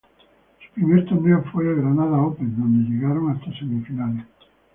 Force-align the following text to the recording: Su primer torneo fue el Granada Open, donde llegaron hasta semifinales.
Su 0.65 0.71
primer 0.73 1.05
torneo 1.05 1.43
fue 1.51 1.63
el 1.63 1.75
Granada 1.75 2.17
Open, 2.23 2.57
donde 2.57 2.89
llegaron 2.89 3.29
hasta 3.29 3.53
semifinales. 3.55 4.25